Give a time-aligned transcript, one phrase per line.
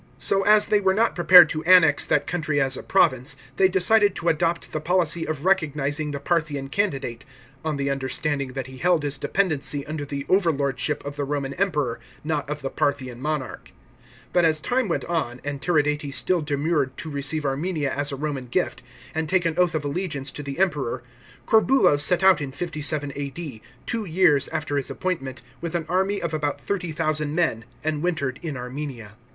[0.17, 4.15] So as they were not prepared to annex that country as a province, they decided
[4.15, 7.23] to adopt the policy of recognizing the Parthian candidate,
[7.63, 11.53] on the understanding that he held his dependency under the over lordship of the Roman
[11.53, 13.73] Emperor, not of the Parthian monarch.
[14.33, 18.47] But as time went on and Tiridates still demurred to receive Armenia as a Roman
[18.47, 18.81] gift,
[19.13, 21.03] and take an oath of allegiance to the Emperor,
[21.45, 26.33] Corbulo set out in 57 A.D., two years after his appointment, with an army of
[26.33, 29.11] about 30,000 men, and wintered in Armenia.